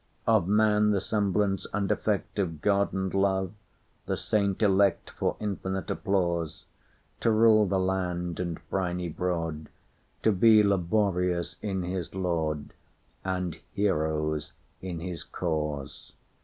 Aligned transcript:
Of 0.25 0.47
man—the 0.47 0.99
semblance 0.99 1.67
and 1.73 1.87
effectOf 1.91 2.59
God 2.61 2.91
and 2.91 3.13
love—the 3.13 4.17
saint 4.17 4.57
electFor 4.57 5.35
infinite 5.39 5.91
applause—To 5.91 7.29
rule 7.29 7.67
the 7.67 7.77
land, 7.79 8.39
and 8.39 8.59
briny 8.71 9.09
broad, 9.09 9.69
To 10.23 10.31
be 10.31 10.63
laborious 10.63 11.57
in 11.61 11.83
his 11.83 12.15
laud, 12.15 12.73
And 13.23 13.59
heroes 13.75 14.53
in 14.81 15.01
his 15.01 15.23
cause. 15.23 16.13